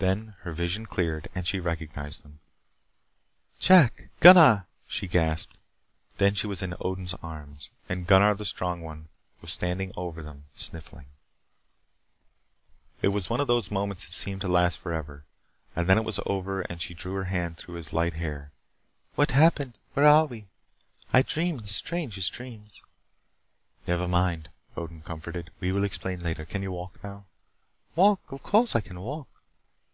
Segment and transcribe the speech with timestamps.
[0.00, 2.40] Then her vision cleared and she recognized them.
[3.58, 5.58] "Jack Gunnar" she gasped.
[6.16, 7.68] Then she was in Odin's arms.
[7.86, 9.08] And Gunnar, the strong one,
[9.42, 11.04] was standing over them sniffling.
[13.02, 15.24] It was one of those moments that seem to last forever.
[15.76, 18.52] And then it was over and she drew her hand through his light hair,
[19.16, 19.76] "What happened?
[19.92, 20.46] Where are we?
[21.12, 22.80] I dreamed the strangest dreams."
[23.86, 24.48] "Never mind,"
[24.78, 25.50] Odin comforted.
[25.60, 26.46] "We will explain later.
[26.46, 27.26] Can you walk now?"
[27.94, 28.20] "Walk?
[28.32, 29.26] Of course I can walk."